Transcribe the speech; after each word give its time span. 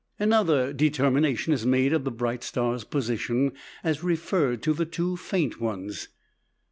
Another 0.17 0.73
determination 0.73 1.53
is 1.53 1.63
made 1.63 1.93
of 1.93 2.05
the 2.05 2.09
bright 2.11 2.43
star's 2.43 2.83
position 2.83 3.51
as 3.83 4.03
referred 4.03 4.63
to 4.63 4.73
the 4.73 4.87
two 4.87 5.15
faint 5.15 5.61
ones. 5.61 6.07